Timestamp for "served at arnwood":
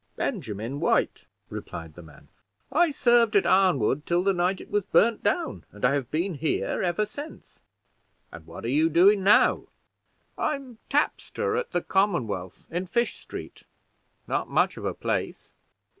2.89-4.03